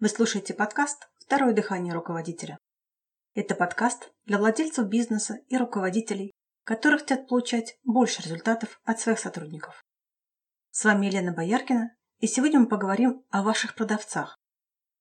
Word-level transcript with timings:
Вы 0.00 0.08
слушаете 0.08 0.54
подкаст 0.54 1.10
«Второе 1.18 1.52
дыхание 1.52 1.92
руководителя». 1.92 2.56
Это 3.34 3.54
подкаст 3.54 4.10
для 4.24 4.38
владельцев 4.38 4.88
бизнеса 4.88 5.40
и 5.48 5.58
руководителей, 5.58 6.32
которые 6.64 7.00
хотят 7.00 7.28
получать 7.28 7.76
больше 7.84 8.22
результатов 8.22 8.80
от 8.84 8.98
своих 8.98 9.18
сотрудников. 9.18 9.84
С 10.70 10.86
вами 10.86 11.04
Елена 11.04 11.34
Бояркина, 11.34 11.94
и 12.18 12.26
сегодня 12.26 12.60
мы 12.60 12.66
поговорим 12.66 13.26
о 13.28 13.42
ваших 13.42 13.74
продавцах, 13.74 14.38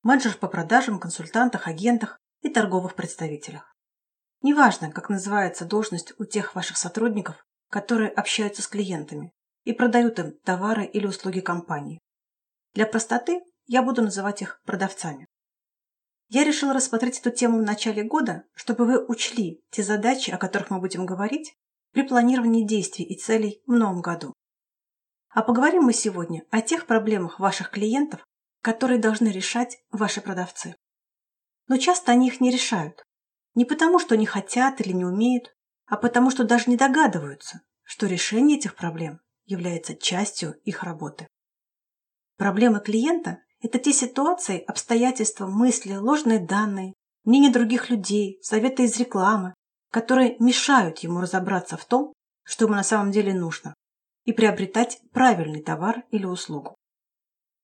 менеджерах 0.04 0.38
по 0.39 0.49
продажам, 0.49 1.00
консультантах, 1.00 1.70
агентах 1.70 2.20
и 2.41 2.50
торговых 2.50 2.95
представителях. 2.95 3.73
Неважно, 4.41 4.91
как 4.91 5.08
называется 5.08 5.63
должность 5.63 6.13
у 6.20 6.25
тех 6.25 6.55
ваших 6.55 6.75
сотрудников, 6.75 7.45
которые 7.70 8.09
общаются 8.09 8.61
с 8.61 8.67
клиентами 8.67 9.31
и 9.63 9.72
продают 9.72 10.20
им 10.20 10.38
товары 10.44 10.84
или 10.84 11.08
услуги 11.08 11.39
компании. 11.39 12.00
Для 12.73 12.86
простоты 12.86 13.39
я 13.70 13.84
буду 13.84 14.02
называть 14.02 14.41
их 14.41 14.59
продавцами. 14.66 15.28
Я 16.28 16.44
решила 16.44 16.73
рассмотреть 16.73 17.20
эту 17.20 17.30
тему 17.30 17.59
в 17.59 17.62
начале 17.62 18.04
года, 18.04 18.44
чтобы 18.55 18.86
вы 18.86 19.05
учли 19.05 19.64
те 19.70 19.84
задачи, 19.84 20.32
о 20.32 20.40
которых 20.40 20.72
мы 20.72 20.80
будем 20.80 21.05
говорить 21.05 21.55
при 21.92 22.02
планировании 22.02 22.66
действий 22.66 23.05
и 23.05 23.16
целей 23.16 23.62
в 23.68 23.73
новом 23.73 24.02
году. 24.02 24.34
А 25.30 25.44
поговорим 25.44 25.84
мы 25.84 25.94
сегодня 25.94 26.45
о 26.50 26.62
тех 26.62 26.88
проблемах 26.88 27.40
ваших 27.40 27.70
клиентов, 27.70 28.26
которые 28.64 29.00
должны 29.00 29.28
решать 29.28 29.78
ваши 29.92 30.20
продавцы. 30.20 30.76
Но 31.67 31.78
часто 31.78 32.12
они 32.12 32.28
их 32.28 32.42
не 32.42 32.50
решают. 32.50 33.04
Не 33.54 33.66
потому, 33.66 34.00
что 34.00 34.17
не 34.17 34.26
хотят 34.26 34.81
или 34.81 34.94
не 34.94 35.06
умеют, 35.06 35.56
а 35.86 35.95
потому, 35.95 36.31
что 36.31 36.44
даже 36.44 36.72
не 36.72 36.76
догадываются, 36.76 37.61
что 37.83 38.08
решение 38.08 38.58
этих 38.58 38.76
проблем 38.76 39.20
является 39.45 39.95
частью 39.95 40.59
их 40.64 40.81
работы. 40.81 41.28
Проблемы 42.38 42.80
клиента– 42.80 43.44
это 43.61 43.79
те 43.79 43.91
ситуации, 43.91 44.63
обстоятельства, 44.65 45.47
мысли, 45.47 45.95
ложные 45.95 46.39
данные, 46.39 46.93
мнения 47.23 47.52
других 47.52 47.89
людей, 47.89 48.39
советы 48.41 48.83
из 48.83 48.97
рекламы, 48.97 49.53
которые 49.91 50.38
мешают 50.39 50.99
ему 50.99 51.19
разобраться 51.19 51.77
в 51.77 51.85
том, 51.85 52.13
что 52.43 52.65
ему 52.65 52.75
на 52.75 52.83
самом 52.83 53.11
деле 53.11 53.33
нужно, 53.33 53.73
и 54.23 54.33
приобретать 54.33 54.99
правильный 55.11 55.61
товар 55.61 56.03
или 56.11 56.25
услугу. 56.25 56.75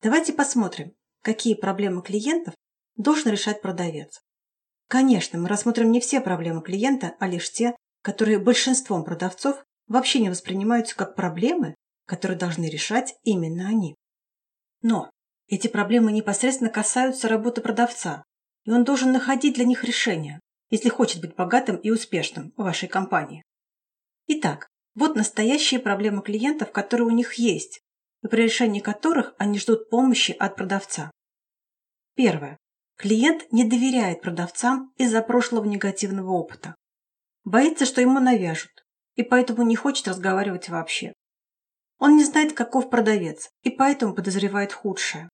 Давайте 0.01 0.33
посмотрим, 0.33 0.93
какие 1.21 1.55
проблемы 1.55 2.01
клиентов 2.01 2.53
должен 2.95 3.31
решать 3.31 3.61
продавец. 3.61 4.21
Конечно, 4.88 5.39
мы 5.39 5.47
рассмотрим 5.47 5.91
не 5.91 5.99
все 5.99 6.21
проблемы 6.21 6.61
клиента, 6.61 7.16
а 7.19 7.27
лишь 7.27 7.51
те, 7.51 7.75
которые 8.01 8.38
большинством 8.38 9.03
продавцов 9.03 9.63
вообще 9.88 10.19
не 10.19 10.29
воспринимаются 10.29 10.95
как 10.95 11.16
проблемы, 11.16 11.75
которые 12.05 12.38
должны 12.38 12.66
решать 12.66 13.16
именно 13.23 13.67
они. 13.67 13.95
Но 14.81 15.09
эти 15.47 15.67
проблемы 15.67 16.11
непосредственно 16.11 16.69
касаются 16.69 17.27
работы 17.27 17.61
продавца, 17.61 18.23
и 18.63 18.71
он 18.71 18.83
должен 18.83 19.11
находить 19.11 19.55
для 19.55 19.65
них 19.65 19.83
решение, 19.83 20.39
если 20.69 20.89
хочет 20.89 21.21
быть 21.21 21.35
богатым 21.35 21.77
и 21.77 21.91
успешным 21.91 22.51
в 22.57 22.63
вашей 22.63 22.89
компании. 22.89 23.43
Итак, 24.27 24.67
вот 24.95 25.16
настоящие 25.16 25.79
проблемы 25.79 26.23
клиентов, 26.23 26.71
которые 26.71 27.07
у 27.07 27.11
них 27.11 27.33
есть, 27.35 27.81
и 28.23 28.27
при 28.27 28.43
решении 28.43 28.79
которых 28.79 29.35
они 29.38 29.59
ждут 29.59 29.89
помощи 29.89 30.31
от 30.31 30.55
продавца. 30.55 31.11
Первое. 32.16 32.57
Клиент 32.97 33.51
не 33.51 33.66
доверяет 33.66 34.21
продавцам 34.21 34.93
из-за 34.95 35.21
прошлого 35.21 35.66
негативного 35.66 36.31
опыта. 36.31 36.75
Боится, 37.43 37.85
что 37.85 38.01
ему 38.01 38.19
навяжут, 38.19 38.71
и 39.16 39.21
поэтому 39.21 39.63
не 39.63 39.75
хочет 39.75 40.07
разговаривать 40.07 40.69
вообще. 40.69 41.13
Он 42.00 42.16
не 42.16 42.23
знает, 42.23 42.53
каков 42.53 42.89
продавец, 42.89 43.50
и 43.63 43.69
поэтому 43.69 44.16
подозревает 44.16 44.73
худшее. 44.73 45.29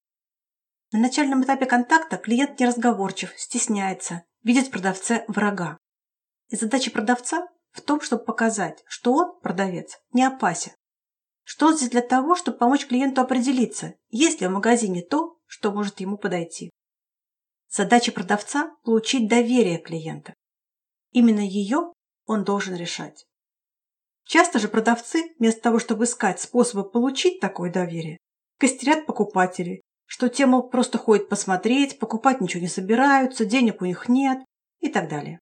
На 0.94 1.00
начальном 1.00 1.44
этапе 1.44 1.66
контакта 1.66 2.18
клиент 2.18 2.60
неразговорчив, 2.60 3.34
стесняется, 3.38 4.24
видит 4.44 4.68
в 4.68 4.72
продавце 4.72 5.24
врага. 5.30 5.78
И 6.50 6.58
задача 6.58 6.92
продавца 6.92 7.48
в 7.72 7.80
том, 7.80 8.02
чтобы 8.02 8.26
показать, 8.26 8.84
что 8.88 9.14
он, 9.14 9.40
продавец, 9.40 10.02
не 10.12 10.24
опасен. 10.26 10.74
Что 11.44 11.68
он 11.68 11.78
здесь 11.78 11.90
для 11.90 12.02
того, 12.02 12.36
чтобы 12.36 12.58
помочь 12.58 12.88
клиенту 12.88 13.22
определиться, 13.22 13.96
есть 14.10 14.42
ли 14.42 14.48
в 14.48 14.52
магазине 14.52 15.02
то, 15.02 15.38
что 15.46 15.72
может 15.72 16.02
ему 16.02 16.18
подойти. 16.18 16.70
Задача 17.70 18.12
продавца– 18.12 18.76
получить 18.84 19.30
доверие 19.30 19.78
клиента. 19.78 20.34
Именно 21.12 21.40
ее 21.40 21.94
он 22.26 22.44
должен 22.44 22.76
решать. 22.76 23.26
Часто 24.26 24.60
же 24.60 24.68
продавцы, 24.68 25.34
вместо 25.40 25.62
того, 25.62 25.80
чтобы 25.80 26.04
искать 26.04 26.42
способы 26.42 26.90
получить 26.90 27.40
такое 27.40 27.72
доверие, 27.72 28.18
костерят 28.60 29.06
покупателей, 29.06 29.82
что 30.12 30.28
те, 30.28 30.46
мол, 30.46 30.64
просто 30.64 30.98
ходят 30.98 31.30
посмотреть, 31.30 31.98
покупать 31.98 32.42
ничего 32.42 32.60
не 32.60 32.68
собираются, 32.68 33.46
денег 33.46 33.82
у 33.82 33.86
них 33.86 34.10
нет 34.10 34.40
и 34.82 34.90
так 34.90 35.08
далее. 35.08 35.40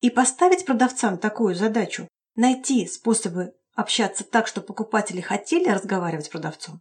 И 0.00 0.10
поставить 0.10 0.66
продавцам 0.66 1.18
такую 1.18 1.54
задачу– 1.54 2.08
найти 2.34 2.84
способы 2.88 3.52
общаться 3.76 4.24
так, 4.24 4.48
чтобы 4.48 4.66
покупатели 4.66 5.20
хотели 5.20 5.68
разговаривать 5.68 6.24
с 6.24 6.28
продавцом, 6.28 6.80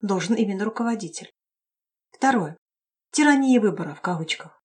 должен 0.00 0.34
именно 0.34 0.64
руководитель. 0.64 1.30
Второе. 2.10 2.56
Тирания 3.12 3.60
выбора 3.60 3.92
в 3.94 4.00
кавычках. 4.00 4.62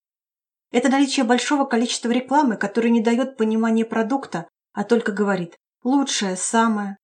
Это 0.72 0.88
наличие 0.88 1.25
большого 1.25 1.66
количества 1.66 2.09
рекламы, 2.09 2.56
которая 2.56 2.90
не 2.90 3.02
дает 3.02 3.35
понимания 3.35 3.84
продукта, 3.84 4.47
а 4.72 4.85
только 4.85 5.12
говорит 5.12 5.58
лучшее, 5.84 6.38
самое. 6.38 6.96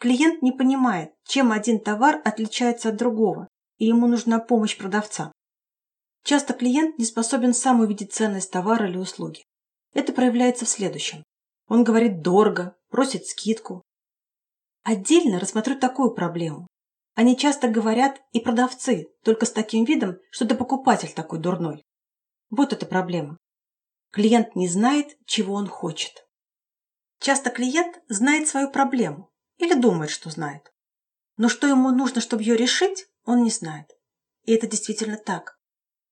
Клиент 0.00 0.42
не 0.42 0.50
понимает, 0.50 1.12
чем 1.22 1.52
один 1.52 1.78
товар 1.78 2.20
отличается 2.24 2.88
от 2.88 2.96
другого, 2.96 3.46
и 3.82 3.86
ему 3.86 4.06
нужна 4.06 4.38
помощь 4.38 4.78
продавца. 4.78 5.32
Часто 6.22 6.54
клиент 6.54 6.98
не 6.98 7.04
способен 7.04 7.52
сам 7.52 7.80
увидеть 7.80 8.12
ценность 8.12 8.52
товара 8.52 8.88
или 8.88 8.96
услуги. 8.96 9.42
Это 9.92 10.12
проявляется 10.12 10.66
в 10.66 10.68
следующем. 10.68 11.24
Он 11.66 11.82
говорит 11.82 12.22
дорого, 12.22 12.76
просит 12.90 13.26
скидку. 13.26 13.82
Отдельно 14.84 15.40
рассмотрю 15.40 15.76
такую 15.76 16.14
проблему. 16.14 16.68
Они 17.16 17.36
часто 17.36 17.66
говорят 17.66 18.22
и 18.30 18.38
продавцы, 18.38 19.08
только 19.24 19.46
с 19.46 19.50
таким 19.50 19.84
видом, 19.84 20.18
что 20.30 20.44
это 20.44 20.54
покупатель 20.54 21.12
такой 21.12 21.40
дурной. 21.40 21.82
Вот 22.50 22.72
эта 22.72 22.86
проблема. 22.86 23.36
Клиент 24.12 24.54
не 24.54 24.68
знает, 24.68 25.18
чего 25.26 25.54
он 25.54 25.66
хочет. 25.66 26.24
Часто 27.18 27.50
клиент 27.50 28.00
знает 28.06 28.46
свою 28.46 28.70
проблему 28.70 29.32
или 29.56 29.74
думает, 29.74 30.12
что 30.12 30.30
знает. 30.30 30.72
Но 31.36 31.48
что 31.48 31.66
ему 31.66 31.90
нужно, 31.90 32.20
чтобы 32.20 32.44
ее 32.44 32.56
решить, 32.56 33.08
он 33.24 33.42
не 33.42 33.50
знает. 33.50 33.86
И 34.44 34.52
это 34.52 34.66
действительно 34.66 35.16
так. 35.16 35.56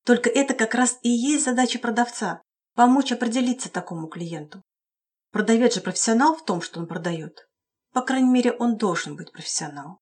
Только 0.04 0.30
это 0.30 0.54
как 0.54 0.74
раз 0.74 0.98
и 1.02 1.08
есть 1.08 1.44
задача 1.44 1.78
продавца– 1.78 2.42
помочь 2.74 3.12
определиться 3.12 3.70
такому 3.70 4.08
клиенту. 4.08 4.62
Продавец 5.30 5.74
же 5.74 5.80
профессионал 5.80 6.36
в 6.36 6.44
том, 6.44 6.62
что 6.62 6.80
он 6.80 6.86
продает. 6.86 7.48
По 7.92 8.02
крайней 8.02 8.30
мере, 8.30 8.52
он 8.52 8.76
должен 8.76 9.16
быть 9.16 9.32
профессионалом. 9.32 9.98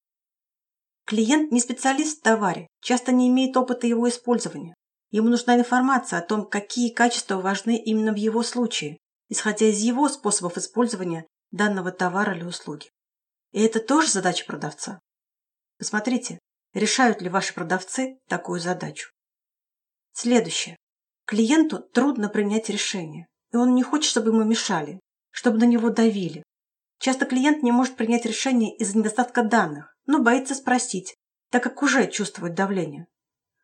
Клиент 1.07 1.53
не 1.53 1.61
специалист 1.61 2.19
в 2.19 2.23
товаре, 2.23 2.67
часто 2.83 3.13
не 3.13 3.29
имеет 3.29 3.57
опыта 3.57 3.87
его 3.87 4.09
использования. 4.09 4.75
Ему 5.11 5.31
нужна 5.31 5.57
информация 5.57 6.19
о 6.19 6.23
том, 6.23 6.47
какие 6.47 6.93
качества 6.93 7.37
важны 7.41 7.79
именно 7.79 8.13
в 8.13 8.17
его 8.17 8.43
случае, 8.43 8.99
исходя 9.31 9.67
из 9.67 9.81
его 9.81 10.09
способов 10.09 10.59
использования 10.59 11.27
данного 11.51 11.93
товара 11.93 12.37
или 12.37 12.45
услуги. 12.45 12.91
И 13.53 13.63
это 13.63 13.81
тоже 13.81 14.09
задача 14.09 14.45
продавца. 14.45 15.01
Посмотрите, 15.79 16.39
решают 16.75 17.23
ли 17.23 17.29
ваши 17.29 17.55
продавцы 17.55 18.19
такую 18.29 18.61
задачу. 18.61 19.11
Следующее. 20.13 20.77
Клиенту 21.27 21.79
трудно 21.79 22.29
принять 22.29 22.69
решение, 22.69 23.27
и 23.53 23.57
он 23.57 23.75
не 23.75 23.83
хочет, 23.83 24.11
чтобы 24.11 24.31
ему 24.31 24.45
мешали, 24.45 25.01
чтобы 25.31 25.59
на 25.59 25.65
него 25.65 25.91
давили. 25.91 26.43
Часто 26.99 27.27
клиент 27.27 27.63
не 27.63 27.71
может 27.71 27.97
принять 27.97 28.25
решение 28.25 28.77
из-за 28.77 28.99
недостатка 28.99 29.43
данных, 29.43 29.95
но 30.07 30.21
боится 30.21 30.55
спросить, 30.55 31.15
так 31.51 31.63
как 31.63 31.83
уже 31.83 32.09
чувствует 32.11 32.55
давление. 32.55 33.07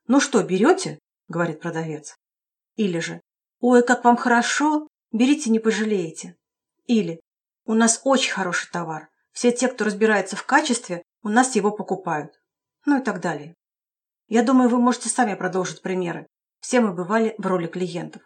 «Ну 0.06 0.20
что, 0.20 0.42
берете?»– 0.42 0.98
говорит 1.28 1.60
продавец. 1.60 2.16
Или 2.76 2.98
же 2.98 3.20
«Ой, 3.60 3.82
как 3.82 4.04
вам 4.04 4.16
хорошо, 4.16 4.88
Берите, 5.14 5.48
не 5.50 5.60
пожалеете. 5.60 6.36
Или 6.86 7.20
у 7.66 7.74
нас 7.74 8.00
очень 8.02 8.32
хороший 8.32 8.68
товар. 8.72 9.10
Все 9.30 9.52
те, 9.52 9.68
кто 9.68 9.84
разбирается 9.84 10.34
в 10.34 10.44
качестве, 10.44 11.04
у 11.22 11.28
нас 11.28 11.54
его 11.54 11.70
покупают. 11.70 12.42
Ну 12.86 13.00
и 13.00 13.02
так 13.02 13.20
далее. 13.20 13.54
Я 14.28 14.42
думаю, 14.42 14.68
вы 14.68 14.78
можете 14.78 15.08
сами 15.08 15.34
продолжить 15.34 15.82
примеры. 15.82 16.26
Все 16.60 16.80
мы 16.80 16.92
бывали 16.92 17.34
в 17.38 17.46
роли 17.46 17.66
клиентов. 17.66 18.22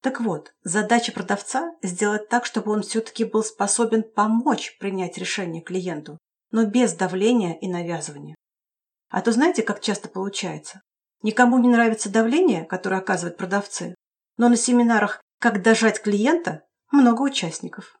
Так 0.00 0.20
вот, 0.20 0.52
задача 0.62 1.12
продавца– 1.12 1.72
сделать 1.82 2.28
так, 2.28 2.44
чтобы 2.44 2.72
он 2.72 2.82
все-таки 2.82 3.24
был 3.24 3.42
способен 3.42 4.02
помочь 4.02 4.76
принять 4.78 5.18
решение 5.18 5.62
клиенту, 5.62 6.18
но 6.50 6.66
без 6.66 6.94
давления 6.94 7.58
и 7.58 7.68
навязывания. 7.68 8.36
А 9.08 9.22
то 9.22 9.32
знаете, 9.32 9.62
как 9.62 9.80
часто 9.80 10.08
получается? 10.08 10.82
Никому 11.22 11.58
не 11.58 11.68
нравится 11.68 12.10
давление, 12.10 12.64
которое 12.64 13.00
оказывают 13.00 13.36
продавцы, 13.36 13.94
но 14.36 14.48
на 14.48 14.56
семинарах 14.56 15.20
как 15.40 15.62
дожать 15.62 16.00
клиента? 16.00 16.64
Много 16.90 17.22
участников. 17.22 17.97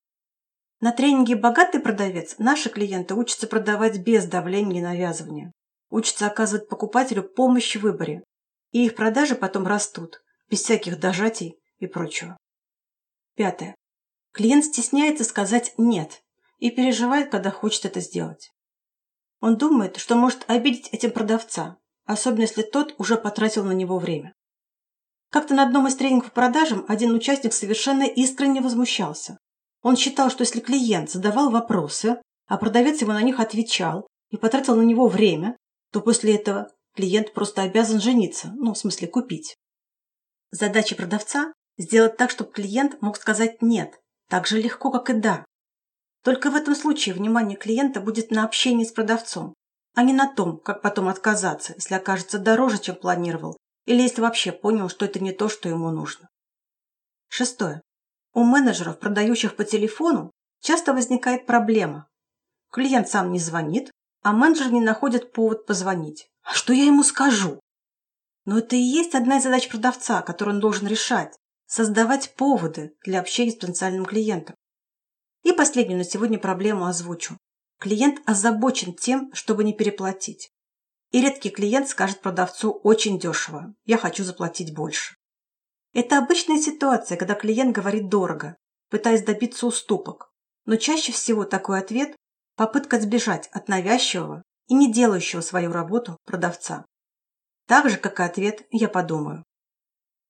На 0.80 0.92
тренинге 0.92 1.34
«Богатый 1.34 1.80
продавец» 1.80 2.36
наши 2.38 2.68
клиенты 2.68 3.14
учатся 3.14 3.48
продавать 3.48 3.98
без 3.98 4.26
давления 4.26 4.78
и 4.78 4.82
навязывания. 4.82 5.52
Учатся 5.90 6.28
оказывать 6.28 6.68
покупателю 6.68 7.24
помощь 7.24 7.74
в 7.76 7.80
выборе. 7.80 8.22
и 8.70 8.84
их 8.84 8.94
продажи 8.94 9.34
потом 9.34 9.66
растут, 9.66 10.22
без 10.50 10.60
всяких 10.60 11.00
дожатий 11.00 11.58
и 11.78 11.86
прочего. 11.86 12.36
Пятое. 13.34 13.74
Клиент 14.32 14.64
стесняется 14.66 15.24
сказать 15.24 15.72
«нет» 15.78 16.22
и 16.58 16.70
переживает, 16.70 17.30
когда 17.30 17.50
хочет 17.50 17.86
это 17.86 18.00
сделать. 18.00 18.50
Он 19.40 19.56
думает, 19.56 19.96
что 19.96 20.16
может 20.16 20.44
обидеть 20.48 20.90
этим 20.92 21.12
продавца, 21.12 21.78
особенно 22.04 22.42
если 22.42 22.62
тот 22.62 22.94
уже 22.98 23.16
потратил 23.16 23.64
на 23.64 23.72
него 23.72 23.98
время. 23.98 24.34
Как-то 25.30 25.54
на 25.54 25.62
одном 25.62 25.86
из 25.86 25.96
тренингов 25.96 26.30
по 26.30 26.42
продажам 26.42 26.84
один 26.88 27.12
участник 27.14 27.54
совершенно 27.54 28.02
искренне 28.02 28.60
возмущался. 28.60 29.38
Он 29.88 29.96
считал, 29.96 30.28
что 30.28 30.42
если 30.42 30.60
клиент 30.60 31.08
задавал 31.10 31.48
вопросы, 31.48 32.20
а 32.46 32.58
продавец 32.58 33.00
ему 33.00 33.12
на 33.12 33.22
них 33.22 33.40
отвечал 33.40 34.06
и 34.28 34.36
потратил 34.36 34.76
на 34.76 34.82
него 34.82 35.08
время, 35.08 35.56
то 35.92 36.02
после 36.02 36.34
этого 36.34 36.70
клиент 36.94 37.32
просто 37.32 37.62
обязан 37.62 37.98
жениться, 37.98 38.52
ну, 38.58 38.74
в 38.74 38.78
смысле 38.78 39.08
купить. 39.08 39.56
Задача 40.50 40.94
продавца– 40.94 41.54
сделать 41.78 42.18
так, 42.18 42.30
чтобы 42.30 42.52
клиент 42.52 43.00
мог 43.00 43.16
сказать 43.16 43.62
«нет», 43.62 43.98
так 44.28 44.46
же 44.46 44.60
легко, 44.60 44.90
как 44.90 45.08
и 45.08 45.14
«да». 45.14 45.46
Только 46.22 46.50
в 46.50 46.54
этом 46.54 46.74
случае 46.74 47.14
внимание 47.14 47.56
клиента 47.56 48.02
будет 48.02 48.30
на 48.30 48.44
общении 48.44 48.84
с 48.84 48.92
продавцом, 48.92 49.54
а 49.94 50.02
не 50.02 50.12
на 50.12 50.30
том, 50.30 50.58
как 50.58 50.82
потом 50.82 51.08
отказаться, 51.08 51.72
если 51.76 51.94
окажется 51.94 52.38
дороже, 52.38 52.76
чем 52.76 52.94
планировал, 52.94 53.56
или 53.86 54.02
если 54.02 54.20
вообще 54.20 54.52
понял, 54.52 54.90
что 54.90 55.06
это 55.06 55.18
не 55.18 55.32
то, 55.32 55.48
что 55.48 55.70
ему 55.70 55.90
нужно. 55.90 56.28
Шестое. 57.30 57.80
У 58.38 58.44
менеджеров, 58.44 59.00
продающих 59.00 59.56
по 59.56 59.64
телефону, 59.64 60.30
часто 60.60 60.92
возникает 60.92 61.44
проблема. 61.44 62.08
Клиент 62.70 63.08
сам 63.08 63.32
не 63.32 63.40
звонит, 63.40 63.90
а 64.22 64.30
менеджер 64.30 64.70
не 64.70 64.80
находит 64.80 65.32
повод 65.32 65.66
позвонить. 65.66 66.30
А 66.44 66.54
что 66.54 66.72
я 66.72 66.84
ему 66.84 67.02
скажу? 67.02 67.58
Но 68.44 68.60
это 68.60 68.76
и 68.76 68.78
есть 68.78 69.16
одна 69.16 69.38
из 69.38 69.42
задач 69.42 69.68
продавца, 69.68 70.22
которую 70.22 70.54
он 70.54 70.60
должен 70.60 70.86
решать– 70.86 71.36
создавать 71.66 72.36
поводы 72.36 72.94
для 73.04 73.18
общения 73.18 73.50
с 73.50 73.56
потенциальным 73.56 74.04
клиентом. 74.04 74.54
И 75.42 75.50
последнюю 75.50 75.98
на 75.98 76.04
сегодня 76.04 76.38
проблему 76.38 76.86
озвучу. 76.86 77.36
Клиент 77.80 78.20
озабочен 78.24 78.94
тем, 78.94 79.34
чтобы 79.34 79.64
не 79.64 79.72
переплатить. 79.72 80.52
И 81.10 81.20
редкий 81.20 81.50
клиент 81.50 81.88
скажет 81.88 82.20
продавцу 82.20 82.70
очень 82.70 83.18
дешево– 83.18 83.74
я 83.84 83.98
хочу 83.98 84.22
заплатить 84.22 84.72
больше. 84.72 85.17
Это 85.92 86.18
обычная 86.18 86.58
ситуация, 86.58 87.16
когда 87.16 87.34
клиент 87.34 87.74
говорит 87.74 88.08
дорого, 88.08 88.56
пытаясь 88.90 89.22
добиться 89.22 89.66
уступок. 89.66 90.30
Но 90.66 90.76
чаще 90.76 91.12
всего 91.12 91.44
такой 91.44 91.78
ответ– 91.78 92.14
попытка 92.56 93.00
сбежать 93.00 93.48
от 93.52 93.68
навязчивого 93.68 94.42
и 94.66 94.74
не 94.74 94.92
делающего 94.92 95.40
свою 95.40 95.72
работу 95.72 96.18
продавца. 96.24 96.84
Так 97.66 97.88
же, 97.88 97.96
как 97.96 98.20
и 98.20 98.22
ответ 98.22 98.66
«я 98.70 98.88
подумаю». 98.88 99.44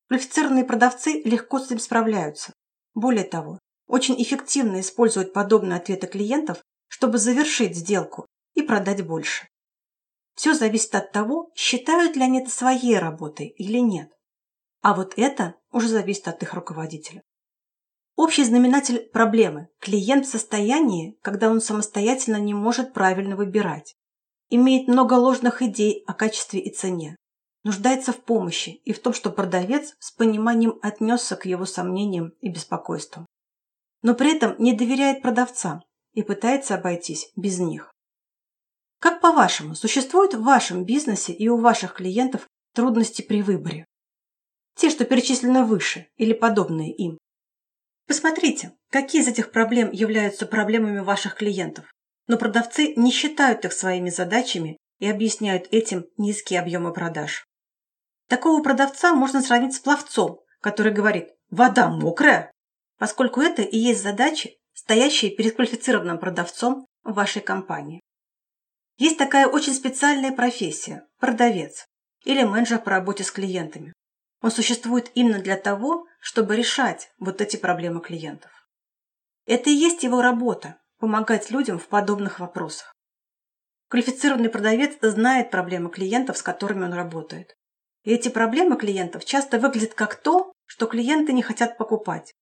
Квалифицированные 0.09 0.65
продавцы 0.65 1.23
легко 1.25 1.59
с 1.59 1.67
этим 1.67 1.79
справляются. 1.79 2.53
Более 2.95 3.25
того, 3.25 3.59
очень 3.87 4.21
эффективно 4.23 4.81
используют 4.81 5.33
подобные 5.33 5.79
ответы 5.79 6.07
клиентов, 6.07 6.63
чтобы 6.89 7.19
завершить 7.19 7.77
сделку 7.77 8.27
и 8.55 8.63
продать 8.63 9.07
больше. 9.07 9.49
Все 10.35 10.55
зависит 10.55 10.95
от 10.95 11.13
того, 11.13 11.51
считают 11.55 12.17
ли 12.17 12.23
они 12.23 12.41
это 12.41 12.51
своей 12.51 12.99
работой 12.99 13.49
или 13.49 13.79
нет. 13.79 14.13
А 14.81 14.95
вот 14.95 15.15
это 15.17 15.55
уже 15.71 15.89
зависит 15.89 16.29
от 16.29 16.43
их 16.43 16.55
руководителя. 16.55 17.23
Общий 18.17 18.45
знаменатель 18.45 19.09
проблемы– 19.13 19.69
клиент 19.81 20.27
в 20.27 20.31
состоянии, 20.31 21.19
когда 21.23 21.51
он 21.51 21.61
самостоятельно 21.61 22.37
не 22.37 22.55
может 22.55 22.93
правильно 22.93 23.37
выбирать, 23.37 23.95
имеет 24.51 24.89
много 24.89 25.15
ложных 25.15 25.63
идей 25.63 26.03
о 26.07 26.15
качестве 26.15 26.61
и 26.61 26.73
цене, 26.73 27.17
нуждается 27.65 28.13
в 28.13 28.19
помощи 28.19 28.71
и 28.71 28.93
в 28.93 29.01
том, 29.01 29.13
что 29.13 29.31
продавец 29.31 29.95
с 30.01 30.11
пониманием 30.11 30.79
отнесся 30.83 31.37
к 31.37 31.47
его 31.47 31.65
сомнениям 31.65 32.31
и 32.41 32.49
беспокойству 32.49 33.27
но 34.03 34.15
при 34.15 34.35
этом 34.35 34.55
не 34.59 34.73
доверяет 34.73 35.23
продавцам 35.23 35.85
и 36.13 36.23
пытается 36.23 36.75
обойтись 36.75 37.31
без 37.37 37.59
них. 37.59 37.91
Как 39.01 39.21
по-вашему, 39.21 39.75
существуют 39.75 40.35
в 40.35 40.43
вашем 40.43 40.85
бизнесе 40.85 41.33
и 41.33 41.49
у 41.49 41.59
ваших 41.59 41.95
клиентов 41.95 42.47
трудности 42.75 43.23
при 43.23 43.43
выборе? 43.43 43.87
Те, 44.79 44.91
что 44.91 45.05
перечислены 45.05 45.65
выше 45.65 46.07
или 46.17 46.33
подобные 46.33 46.93
им. 46.95 47.19
Посмотрите, 48.07 48.75
какие 48.91 49.23
из 49.23 49.27
этих 49.27 49.51
проблем 49.51 49.91
являются 49.91 50.47
проблемами 50.47 51.01
ваших 51.01 51.35
клиентов, 51.35 51.93
но 52.29 52.39
продавцы 52.39 52.95
не 52.95 53.11
считают 53.11 53.65
их 53.65 53.73
своими 53.73 54.09
задачами 54.09 54.77
и 55.01 55.11
объясняют 55.11 55.67
этим 55.73 56.07
низкие 56.17 56.61
объемы 56.61 56.93
продаж. 56.93 57.45
Такого 58.29 58.63
продавца 58.63 59.15
можно 59.15 59.43
сравнить 59.43 59.75
с 59.75 59.81
пловцом, 59.81 60.39
который 60.61 60.93
говорит 60.93 61.31
«вода 61.51 61.89
мокрая, 61.89 62.53
поскольку 62.99 63.41
это 63.41 63.63
и 63.63 63.77
есть 63.77 64.03
задачи, 64.03 64.59
стоящие 64.75 65.33
перед 65.33 65.57
квалифицированным 65.57 66.21
продавцом 66.21 66.87
в 67.03 67.15
вашей 67.15 67.43
компании. 67.43 68.01
Есть 68.97 69.19
такая 69.19 69.49
очень 69.49 69.75
специальная 69.75 70.31
профессия– 70.31 71.05
продавец 71.19 71.85
или 72.25 72.45
менеджер 72.45 72.79
по 72.79 72.91
работе 72.91 73.25
с 73.25 73.33
клиентами. 73.33 73.93
Он 74.41 74.51
существует 74.51 75.11
именно 75.15 75.41
для 75.41 75.57
того, 75.57 76.07
чтобы 76.21 76.57
решать 76.57 77.11
вот 77.19 77.41
эти 77.41 77.57
проблемы 77.57 78.01
клиентов. 78.01 78.51
Это 79.47 79.71
и 79.71 79.75
есть 79.75 80.03
его 80.03 80.23
работа– 80.23 80.79
помогать 80.99 81.51
людям 81.51 81.79
в 81.79 81.89
подобных 81.89 82.41
вопросах. 82.41 82.95
Квалифицированный 83.89 84.51
продавец 84.51 84.99
знает 85.01 85.51
проблемы 85.51 85.91
клиентов, 85.91 86.37
с 86.37 86.43
которыми 86.43 86.85
он 86.85 86.93
работает. 86.93 87.57
И 88.03 88.13
эти 88.13 88.29
проблемы 88.29 88.77
клиентов 88.77 89.25
часто 89.25 89.59
выглядят 89.59 89.95
как 89.95 90.17
то, 90.17 90.53
что 90.67 90.87
клиенты 90.87 91.33
не 91.33 91.43
хотят 91.43 91.79
покупать, 91.79 92.35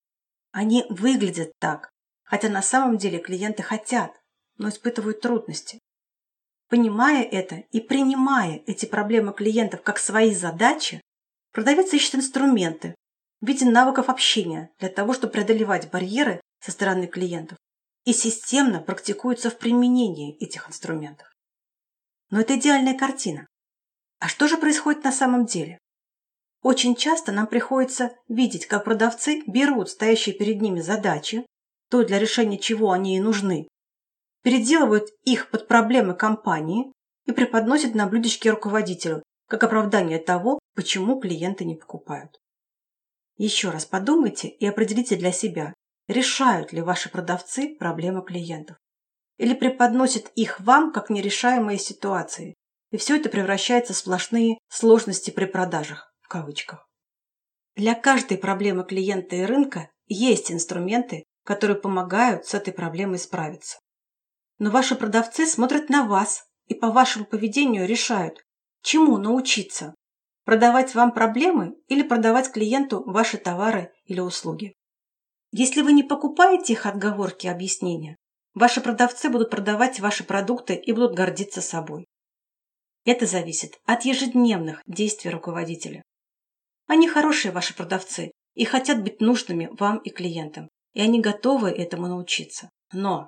они 0.57 0.87
выглядят 0.89 1.53
так, 1.59 1.91
хотя 2.25 2.49
на 2.49 2.63
самом 2.63 2.97
деле 2.97 3.19
клиенты 3.19 3.63
хотят, 3.63 4.13
но 4.57 4.71
испытывают 4.71 5.21
трудности. 5.21 5.81
Понимая 6.71 7.23
это 7.23 7.57
и 7.73 7.81
принимая 7.81 8.63
эти 8.67 8.87
проблемы 8.87 9.35
клиентов 9.35 9.83
как 9.83 9.99
свои 9.99 10.35
задачи, 10.35 11.03
продавец 11.57 11.91
ищет 11.95 12.17
инструменты 12.17 12.95
в 13.41 13.47
виде 13.47 13.65
навыков 13.65 14.11
общения 14.11 14.69
для 14.79 14.91
того, 14.91 15.15
чтобы 15.15 15.33
преодолевать 15.33 15.91
барьеры 15.91 16.43
со 16.61 16.71
стороны 16.71 17.07
клиентов 17.07 17.57
и 18.05 18.13
системно 18.13 18.79
практикуется 18.79 19.49
в 19.49 19.57
применении 19.57 20.37
этих 20.37 20.69
инструментов. 20.69 21.33
Но 22.29 22.43
это 22.43 22.59
идеальная 22.59 22.93
картина. 22.93 23.47
А 24.19 24.29
что 24.29 24.49
же 24.49 24.59
происходит 24.59 25.03
на 25.03 25.13
самом 25.13 25.47
деле? 25.47 25.79
Очень 26.61 26.95
часто 26.95 27.33
нам 27.33 27.47
приходится 27.47 28.15
видеть, 28.29 28.67
как 28.67 28.85
продавцы 28.85 29.43
берут 29.47 29.89
стоящие 29.89 30.35
перед 30.35 30.61
ними 30.61 30.81
задачи, 30.81 31.47
то, 31.89 32.05
для 32.05 32.19
решения 32.19 32.59
чего 32.59 32.93
они 32.93 33.17
и 33.17 33.21
нужны, 33.21 33.67
переделывают 34.43 35.09
их 35.23 35.49
под 35.49 35.69
проблемы 35.69 36.13
компании 36.13 36.93
и 37.25 37.33
преподносят 37.33 37.95
на 37.95 38.07
блюдечке 38.07 38.51
руководителю, 38.51 39.23
как 39.49 39.65
оправдание 39.65 40.19
того, 40.19 40.59
почему 40.77 41.19
клиенты 41.19 41.65
не 41.65 41.75
покупают. 41.75 42.41
Еще 43.37 43.71
раз 43.71 43.85
подумайте 43.85 44.49
и 44.49 44.67
определите 44.67 45.17
для 45.17 45.33
себя, 45.33 45.75
решают 46.07 46.73
ли 46.73 46.81
ваши 46.81 47.11
продавцы 47.11 47.75
проблемы 47.75 48.23
клиентов. 48.23 48.77
Или 49.39 49.55
преподносят 49.55 50.31
их 50.35 50.61
вам 50.61 50.93
как 50.93 51.11
нерешаемые 51.11 51.79
ситуации, 51.79 52.55
и 52.91 52.97
все 52.97 53.17
это 53.17 53.29
превращается 53.29 53.93
в 53.93 53.97
сплошные 53.97 54.59
сложности 54.69 55.31
при 55.31 55.47
продажах 55.47 56.15
в 56.21 56.29
кавычках. 56.29 56.89
Для 57.75 57.95
каждой 57.95 58.39
проблемы 58.39 58.85
клиента 58.85 59.37
и 59.37 59.43
рынка 59.43 59.91
есть 60.07 60.51
инструменты, 60.51 61.25
которые 61.45 61.79
помогают 61.79 62.47
с 62.47 62.55
этой 62.55 62.73
проблемой 62.73 63.19
справиться. 63.19 63.79
Но 64.59 64.71
ваши 64.71 64.95
продавцы 64.95 65.47
смотрят 65.47 65.91
на 65.91 66.07
вас 66.07 66.47
и 66.67 66.75
по 66.75 66.91
вашему 66.91 67.27
поведению 67.27 67.87
решают, 67.87 68.45
чему 68.83 69.19
научиться– 69.19 69.95
продавать 70.47 70.95
вам 70.95 71.13
проблемы 71.13 71.77
или 71.89 72.03
продавать 72.03 72.53
клиенту 72.53 73.03
ваши 73.05 73.37
товары 73.37 73.93
или 74.05 74.21
услуги. 74.21 74.75
Если 75.51 75.83
вы 75.83 75.93
не 75.93 76.05
покупаете 76.05 76.73
их 76.73 76.87
отговорки 76.87 77.47
и 77.47 77.51
объяснения, 77.51 78.17
ваши 78.55 78.81
продавцы 78.81 79.29
будут 79.29 79.51
продавать 79.51 79.99
ваши 79.99 80.23
продукты 80.23 80.75
и 80.75 80.93
будут 80.93 81.15
гордиться 81.15 81.61
собой. 81.61 82.07
Это 83.05 83.27
зависит 83.27 83.81
от 83.87 84.05
ежедневных 84.05 84.83
действий 84.87 85.33
руководителя. 85.33 86.03
Они 86.87 87.09
хорошие 87.09 87.51
ваши 87.51 87.75
продавцы 87.75 88.31
и 88.55 88.65
хотят 88.65 89.03
быть 89.03 89.21
нужными 89.21 89.69
вам 89.73 89.99
и 89.99 90.11
клиентам, 90.11 90.69
и 90.93 91.01
они 91.01 91.21
готовы 91.21 91.71
этому 91.71 92.07
научиться. 92.07 92.71
Но 92.93 93.27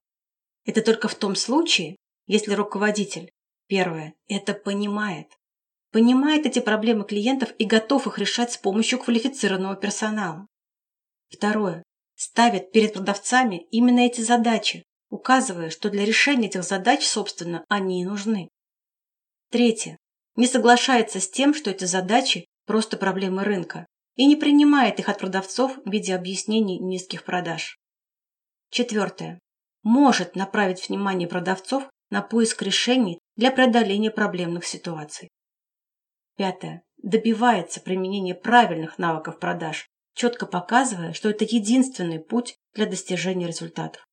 это 0.64 0.82
только 0.82 1.08
в 1.08 1.16
том 1.16 1.34
случае, 1.34 1.96
если 2.28 2.54
руководитель, 2.54 3.32
первое, 3.66 4.14
это 4.28 4.54
понимает, 4.54 5.37
понимает 5.90 6.46
эти 6.46 6.58
проблемы 6.58 7.04
клиентов 7.04 7.52
и 7.58 7.64
готов 7.64 8.06
их 8.06 8.18
решать 8.18 8.52
с 8.52 8.56
помощью 8.56 8.98
квалифицированного 8.98 9.76
персонала. 9.76 10.46
Второе, 11.28 11.82
ставит 12.14 12.72
перед 12.72 12.94
продавцами 12.94 13.66
именно 13.70 14.00
эти 14.00 14.20
задачи, 14.20 14.82
указывая, 15.10 15.70
что 15.70 15.90
для 15.90 16.04
решения 16.04 16.48
этих 16.48 16.64
задач, 16.64 17.06
собственно, 17.06 17.64
они 17.68 18.02
и 18.02 18.04
нужны. 18.04 18.48
Третье, 19.50 19.98
не 20.36 20.46
соглашается 20.46 21.20
с 21.20 21.30
тем, 21.30 21.54
что 21.54 21.70
эти 21.70 21.84
задачи 21.84 22.46
просто 22.66 22.96
проблемы 22.96 23.44
рынка 23.44 23.86
и 24.16 24.26
не 24.26 24.36
принимает 24.36 24.98
их 24.98 25.08
от 25.08 25.18
продавцов 25.18 25.78
в 25.84 25.90
виде 25.90 26.14
объяснений 26.14 26.78
низких 26.78 27.24
продаж. 27.24 27.78
Четвертое. 28.70 29.38
Может 29.82 30.36
направить 30.36 30.88
внимание 30.88 31.28
продавцов 31.28 31.88
на 32.10 32.20
поиск 32.20 32.62
решений 32.62 33.18
для 33.36 33.50
преодоления 33.50 34.10
проблемных 34.10 34.66
ситуаций. 34.66 35.30
Пятое. 36.38 36.84
Добивается 37.02 37.80
применения 37.80 38.34
правильных 38.34 38.96
навыков 38.96 39.40
продаж, 39.40 39.88
четко 40.14 40.46
показывая, 40.46 41.12
что 41.12 41.28
это 41.28 41.44
единственный 41.44 42.20
путь 42.20 42.56
для 42.74 42.86
достижения 42.86 43.48
результатов. 43.48 44.06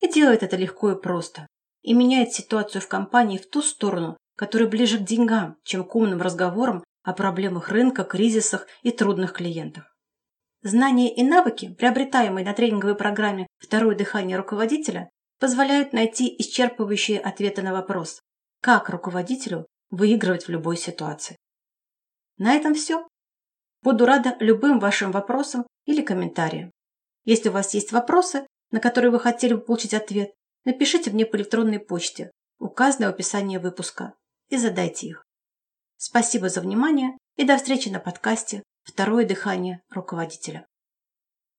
И 0.00 0.08
делает 0.08 0.44
это 0.44 0.56
легко 0.56 0.92
и 0.92 1.00
просто. 1.00 1.48
И 1.82 1.92
меняет 1.92 2.32
ситуацию 2.32 2.82
в 2.82 2.86
компании 2.86 3.38
в 3.38 3.50
ту 3.50 3.62
сторону, 3.62 4.16
которая 4.36 4.68
ближе 4.68 4.98
к 4.98 5.02
деньгам, 5.04 5.56
чем 5.64 5.82
к 5.82 5.96
умным 5.96 6.22
разговорам 6.22 6.84
о 7.02 7.12
проблемах 7.12 7.68
рынка, 7.70 8.04
кризисах 8.04 8.68
и 8.82 8.92
трудных 8.92 9.32
клиентах. 9.32 9.92
Знания 10.62 11.12
и 11.12 11.24
навыки, 11.24 11.74
приобретаемые 11.74 12.46
на 12.46 12.52
тренинговой 12.52 12.94
программе 12.94 13.48
«Второе 13.58 13.96
дыхание 13.96 14.36
руководителя», 14.36 15.10
позволяют 15.40 15.92
найти 15.92 16.32
исчерпывающие 16.40 17.18
ответы 17.18 17.62
на 17.62 17.72
вопрос, 17.72 18.20
как 18.60 18.88
руководителю 18.88 19.66
выигрывать 19.90 20.46
в 20.46 20.48
любой 20.48 20.76
ситуации. 20.76 21.36
На 22.38 22.54
этом 22.54 22.74
все. 22.74 23.06
Буду 23.82 24.06
рада 24.06 24.36
любым 24.40 24.78
вашим 24.78 25.12
вопросам 25.12 25.66
или 25.84 26.02
комментариям. 26.02 26.70
Если 27.24 27.48
у 27.48 27.52
вас 27.52 27.74
есть 27.74 27.92
вопросы, 27.92 28.46
на 28.70 28.80
которые 28.80 29.10
вы 29.10 29.20
хотели 29.20 29.54
бы 29.54 29.60
получить 29.60 29.94
ответ, 29.94 30.32
напишите 30.64 31.10
мне 31.10 31.24
по 31.24 31.36
электронной 31.36 31.78
почте, 31.78 32.30
указанной 32.58 33.08
в 33.08 33.10
описании 33.14 33.58
выпуска, 33.58 34.14
и 34.48 34.56
задайте 34.56 35.08
их. 35.08 35.24
Спасибо 35.96 36.48
за 36.48 36.60
внимание 36.60 37.16
и 37.36 37.44
до 37.44 37.56
встречи 37.56 37.88
на 37.88 38.00
подкасте 38.00 38.62
«Второе 38.82 39.26
дыхание 39.26 39.82
руководителя». 39.90 40.66